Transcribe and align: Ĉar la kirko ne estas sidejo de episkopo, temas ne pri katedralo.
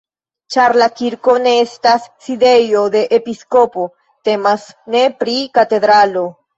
Ĉar 0.53 0.73
la 0.83 0.87
kirko 1.01 1.35
ne 1.43 1.53
estas 1.65 2.09
sidejo 2.27 2.83
de 2.97 3.05
episkopo, 3.21 3.87
temas 4.31 4.69
ne 4.97 5.09
pri 5.25 5.41
katedralo. 5.63 6.31